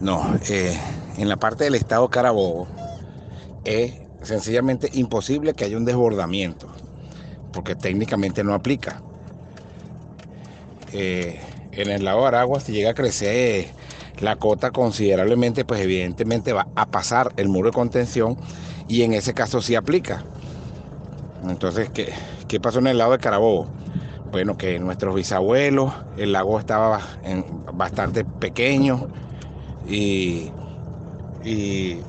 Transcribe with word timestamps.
No, 0.00 0.36
eh, 0.48 0.78
en 1.16 1.28
la 1.28 1.36
parte 1.36 1.64
del 1.64 1.74
estado 1.74 2.08
Carabobo 2.08 2.68
es 3.64 3.94
sencillamente 4.22 4.88
imposible 4.92 5.54
que 5.54 5.64
haya 5.64 5.76
un 5.76 5.84
desbordamiento, 5.84 6.68
porque 7.52 7.74
técnicamente 7.74 8.44
no 8.44 8.54
aplica. 8.54 9.02
Eh, 10.92 11.40
en 11.72 11.90
el 11.90 12.04
lago 12.04 12.26
Aragua, 12.26 12.60
si 12.60 12.72
llega 12.72 12.90
a 12.90 12.94
crecer 12.94 13.68
la 14.20 14.36
cota 14.36 14.70
considerablemente, 14.70 15.64
pues 15.64 15.80
evidentemente 15.80 16.52
va 16.52 16.68
a 16.76 16.86
pasar 16.86 17.32
el 17.36 17.48
muro 17.48 17.70
de 17.70 17.74
contención 17.74 18.36
y 18.86 19.02
en 19.02 19.14
ese 19.14 19.34
caso 19.34 19.60
sí 19.60 19.74
aplica. 19.74 20.24
Entonces, 21.48 21.90
¿qué, 21.90 22.12
qué 22.46 22.60
pasó 22.60 22.78
en 22.78 22.86
el 22.86 22.98
lado 22.98 23.12
de 23.12 23.18
Carabobo? 23.18 23.68
Bueno, 24.30 24.56
que 24.56 24.78
nuestros 24.78 25.14
bisabuelos, 25.14 25.92
el 26.16 26.32
lago 26.32 26.58
estaba 26.58 27.00
bastante 27.72 28.24
pequeño, 28.24 29.08
y, 29.88 30.50
eh, 31.44 32.02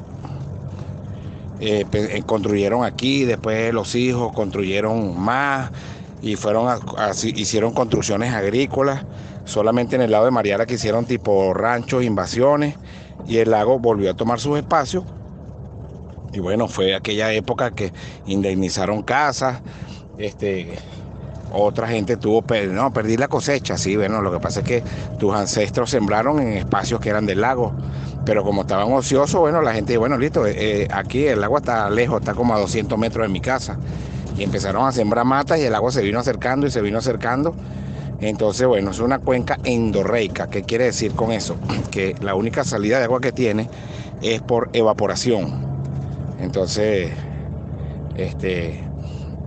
eh, 1.59 2.23
construyeron 2.25 2.83
aquí, 2.83 3.25
después 3.25 3.73
los 3.73 3.95
hijos 3.95 4.31
construyeron 4.33 5.19
más 5.19 5.71
y 6.21 6.35
fueron 6.35 6.67
así, 6.97 7.33
hicieron 7.35 7.73
construcciones 7.73 8.33
agrícolas. 8.33 9.05
Solamente 9.45 9.95
en 9.95 10.03
el 10.03 10.11
lado 10.11 10.25
de 10.25 10.31
Mariara 10.31 10.65
que 10.65 10.75
hicieron 10.75 11.05
tipo 11.05 11.53
ranchos, 11.53 12.03
invasiones 12.03 12.75
y 13.27 13.37
el 13.37 13.51
lago 13.51 13.79
volvió 13.79 14.11
a 14.11 14.13
tomar 14.13 14.39
sus 14.39 14.57
espacios. 14.57 15.03
Y 16.33 16.39
bueno, 16.39 16.67
fue 16.67 16.93
aquella 16.93 17.33
época 17.33 17.71
que 17.71 17.91
indemnizaron 18.27 19.01
casas, 19.01 19.61
este, 20.19 20.77
otra 21.51 21.87
gente 21.87 22.17
tuvo, 22.17 22.43
no, 22.69 22.93
perdí 22.93 23.17
la 23.17 23.27
cosecha, 23.27 23.77
sí, 23.77 23.95
bueno, 23.95 24.21
lo 24.21 24.31
que 24.31 24.39
pasa 24.39 24.59
es 24.59 24.65
que 24.65 24.83
tus 25.17 25.33
ancestros 25.33 25.89
sembraron 25.89 26.39
en 26.39 26.53
espacios 26.53 26.99
que 26.99 27.09
eran 27.09 27.25
del 27.25 27.41
lago, 27.41 27.73
pero 28.25 28.43
como 28.43 28.61
estaban 28.61 28.91
ociosos, 28.91 29.39
bueno, 29.39 29.61
la 29.61 29.73
gente, 29.73 29.97
bueno, 29.97 30.17
listo, 30.17 30.45
eh, 30.45 30.53
eh, 30.57 30.87
aquí 30.91 31.25
el 31.25 31.43
agua 31.43 31.59
está 31.59 31.89
lejos, 31.89 32.19
está 32.19 32.33
como 32.33 32.53
a 32.53 32.59
200 32.59 32.97
metros 32.97 33.25
de 33.25 33.33
mi 33.33 33.41
casa, 33.41 33.77
y 34.37 34.43
empezaron 34.43 34.87
a 34.87 34.91
sembrar 34.91 35.25
matas 35.25 35.59
y 35.59 35.63
el 35.63 35.75
agua 35.75 35.91
se 35.91 36.01
vino 36.01 36.19
acercando 36.19 36.65
y 36.65 36.71
se 36.71 36.81
vino 36.81 36.97
acercando. 36.99 37.55
Entonces, 38.21 38.67
bueno, 38.67 38.91
es 38.91 38.99
una 38.99 39.19
cuenca 39.19 39.57
endorreica. 39.63 40.47
¿Qué 40.47 40.63
quiere 40.63 40.85
decir 40.85 41.13
con 41.13 41.31
eso? 41.31 41.57
Que 41.91 42.15
la 42.21 42.35
única 42.35 42.63
salida 42.63 42.99
de 42.99 43.05
agua 43.05 43.19
que 43.19 43.31
tiene 43.31 43.69
es 44.21 44.41
por 44.41 44.69
evaporación. 44.73 45.65
Entonces, 46.39 47.11
este, 48.15 48.88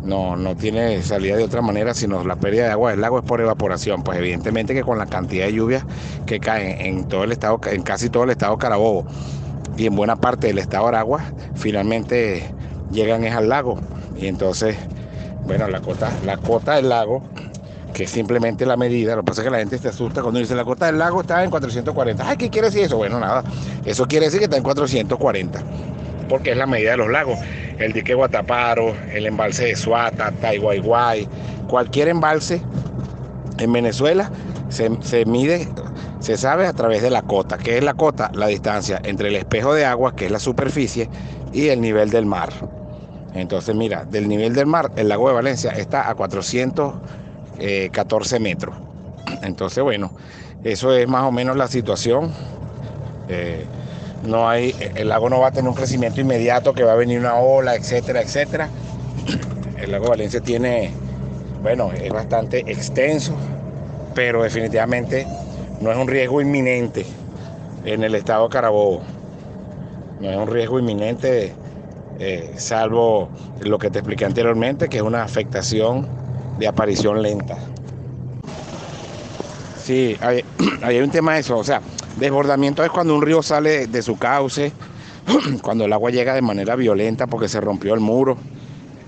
no, 0.05 0.37
no 0.37 0.57
tiene 0.57 1.03
salida 1.03 1.37
de 1.37 1.45
otra 1.45 1.63
manera, 1.63 1.95
sino 1.95 2.25
la 2.25 2.37
pérdida 2.37 2.65
de 2.65 2.71
agua 2.73 2.91
del 2.91 3.01
lago 3.01 3.19
es 3.19 3.25
por 3.25 3.41
evaporación. 3.41 4.03
Pues 4.03 4.19
evidentemente 4.19 4.75
que 4.75 4.83
con 4.83 4.99
la 4.99 5.07
cantidad 5.07 5.47
de 5.47 5.53
lluvias 5.53 5.85
que 6.27 6.41
caen 6.41 6.81
en 6.81 7.09
todo 7.09 7.25
el 7.25 7.33
estado, 7.33 7.61
en 7.71 7.83
casi 7.83 8.11
todo 8.11 8.25
el 8.25 8.31
estado 8.31 8.59
Carabobo 8.59 9.07
y 9.77 9.87
en 9.87 9.95
buena 9.95 10.17
parte 10.17 10.49
del 10.49 10.59
estado 10.59 10.89
Aragua, 10.89 11.23
finalmente 11.55 12.45
llegan 12.91 13.25
es 13.25 13.35
al 13.35 13.49
lago. 13.49 13.79
Y 14.19 14.27
entonces, 14.27 14.77
bueno, 15.45 15.69
la 15.69 15.81
cota, 15.81 16.11
la 16.25 16.37
cota 16.37 16.75
del 16.75 16.89
lago, 16.89 17.23
que 17.95 18.05
es 18.05 18.11
simplemente 18.11 18.67
la 18.67 18.77
medida, 18.77 19.15
lo 19.17 19.23
que 19.23 19.27
pasa 19.27 19.43
es 19.43 19.45
que 19.47 19.51
la 19.51 19.59
gente 19.59 19.79
se 19.79 19.89
asusta 19.89 20.23
cuando 20.23 20.41
dice 20.41 20.55
la 20.55 20.65
cota 20.65 20.87
del 20.87 20.99
lago 20.99 21.21
está 21.21 21.43
en 21.45 21.51
440. 21.51 22.29
Ay, 22.29 22.37
¿qué 22.37 22.51
quiere 22.51 22.69
decir 22.69 22.85
eso? 22.85 22.97
Bueno, 22.97 23.21
nada, 23.21 23.45
eso 23.85 24.07
quiere 24.07 24.27
decir 24.27 24.41
que 24.41 24.45
está 24.45 24.57
en 24.57 24.63
440 24.63 25.63
porque 26.33 26.53
es 26.53 26.57
la 26.57 26.67
medida 26.67 26.93
de 26.93 26.97
los 26.97 27.11
lagos. 27.11 27.39
El 27.79 27.93
dique 27.93 28.15
Guataparo, 28.15 28.95
el 29.13 29.27
embalse 29.27 29.67
de 29.67 29.77
Suata, 29.77 30.33
Taiguayguay, 30.33 31.29
cualquier 31.69 32.09
embalse 32.09 32.61
en 33.59 33.73
Venezuela 33.73 34.31
se, 34.69 34.91
mide, 35.27 35.69
se 36.21 36.37
sabe 36.37 36.67
a 36.67 36.73
través 36.73 37.03
de 37.03 37.11
la 37.11 37.23
cota. 37.23 37.59
¿Qué 37.59 37.79
es 37.79 37.85
la 37.85 37.95
cota? 37.95 38.31
La 38.35 38.47
distancia 38.47 39.01
entre 39.05 39.29
el 39.29 39.37
espejo 39.37 39.75
de 39.75 39.85
agua, 39.85 40.17
que 40.17 40.27
es 40.27 40.33
la 40.33 40.39
superficie, 40.39 41.09
y 41.53 41.69
el 41.69 41.81
nivel 41.81 42.11
del 42.11 42.27
mar. 42.27 42.51
Entonces, 43.35 43.75
mira, 43.75 44.05
del 44.05 44.29
nivel 44.29 44.55
del 44.55 44.67
mar, 44.67 44.93
el 44.97 45.09
lago 45.09 45.29
de 45.29 45.35
Valencia 45.35 45.73
está 45.73 46.09
a 46.09 46.15
414 46.15 48.41
metros. 48.41 48.77
Entonces, 49.43 49.83
bueno, 49.83 50.13
eso 50.65 50.95
es 50.95 51.09
más 51.09 51.25
o 51.25 51.33
menos 51.33 51.57
la 51.57 51.69
situación. 51.69 52.31
Eh, 53.29 53.65
no 54.25 54.49
hay, 54.49 54.75
el 54.95 55.09
lago 55.09 55.29
no 55.29 55.41
va 55.41 55.49
a 55.49 55.51
tener 55.51 55.69
un 55.69 55.75
crecimiento 55.75 56.21
inmediato, 56.21 56.73
que 56.73 56.85
va 56.85 56.93
a 56.93 56.97
venir 56.97 57.19
una 57.19 57.37
ola, 57.37 57.75
etcétera, 57.75 58.23
etcétera. 58.23 58.69
El 59.81 59.91
lago 59.91 60.09
Valencia 60.09 60.41
tiene, 60.41 60.93
bueno, 61.63 61.91
es 61.93 62.13
bastante 62.13 62.61
extenso, 62.71 63.35
pero 64.15 64.43
definitivamente 64.43 65.27
no 65.81 65.91
es 65.91 65.99
un 65.99 66.07
riesgo 66.07 66.41
inminente 66.41 67.05
en 67.85 68.05
el 68.05 68.15
estado 68.15 68.45
de 68.45 68.51
Carabobo. 68.51 69.03
No 70.21 70.31
es 70.31 70.37
un 70.37 70.47
riesgo 70.47 70.79
inminente, 70.79 71.53
eh, 72.21 72.53
salvo 72.57 73.29
lo 73.61 73.79
que 73.79 73.91
te 73.91 73.99
expliqué 73.99 74.25
anteriormente, 74.25 74.89
que 74.89 74.99
es 74.99 75.03
una 75.03 75.25
afectación 75.25 76.07
de 76.61 76.69
aparición 76.69 77.23
lenta. 77.23 77.57
Sí, 79.83 80.17
hay, 80.21 80.45
hay 80.83 81.01
un 81.01 81.11
tema 81.11 81.35
de 81.35 81.41
eso, 81.41 81.59
o 81.59 81.65
sea, 81.65 81.81
Desbordamiento 82.17 82.85
es 82.85 82.91
cuando 82.91 83.15
un 83.15 83.23
río 83.23 83.43
sale 83.43 83.87
de 83.87 84.03
su 84.03 84.19
cauce, 84.19 84.73
cuando 85.63 85.85
el 85.85 85.93
agua 85.93 86.11
llega 86.11 86.35
de 86.35 86.43
manera 86.43 86.77
violenta 86.77 87.27
porque 87.27 87.49
se 87.49 87.61
rompió 87.61 87.95
el 87.95 88.01
muro, 88.01 88.37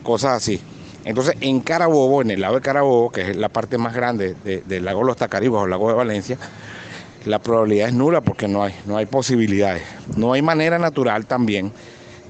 cosas 0.02 0.36
así. 0.36 0.60
Entonces, 1.04 1.36
en 1.40 1.60
Carabobo, 1.60 2.22
en 2.22 2.30
el 2.30 2.40
lago 2.40 2.54
de 2.56 2.60
Carabobo, 2.62 3.10
que 3.10 3.30
es 3.30 3.36
la 3.36 3.50
parte 3.50 3.76
más 3.76 3.94
grande 3.94 4.34
del 4.44 4.84
lago 4.84 5.04
Los 5.04 5.18
Tacaribos 5.18 5.62
o 5.62 5.66
lago 5.66 5.88
de 5.88 5.94
Valencia, 5.94 6.38
la 7.26 7.38
probabilidad 7.38 7.88
es 7.88 7.94
nula 7.94 8.20
porque 8.22 8.48
no 8.48 8.62
hay, 8.62 8.74
no 8.86 8.96
hay 8.96 9.06
posibilidades. 9.06 9.82
No 10.16 10.32
hay 10.32 10.40
manera 10.40 10.78
natural 10.78 11.26
también 11.26 11.72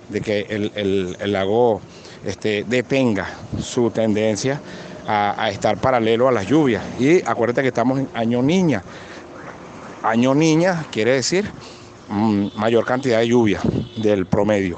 de 0.09 0.21
que 0.21 0.41
el, 0.49 1.33
lago 1.33 1.81
este, 2.25 2.65
detenga 2.65 3.27
su 3.61 3.91
tendencia 3.91 4.61
a, 5.06 5.45
a, 5.45 5.51
estar 5.51 5.79
paralelo 5.79 6.29
a 6.29 6.33
las 6.33 6.47
lluvias. 6.47 6.83
Y 6.99 7.23
acuérdate 7.23 7.62
que 7.62 7.69
estamos 7.69 8.01
en 8.01 8.09
año 8.15 8.43
niña. 8.43 8.83
Año 10.04 10.34
niña 10.34 10.84
quiere 10.92 11.12
decir 11.12 11.50
mm, 12.10 12.48
mayor 12.56 12.84
cantidad 12.84 13.20
de 13.20 13.28
lluvia 13.28 13.60
del 13.97 14.26
promedio. 14.26 14.76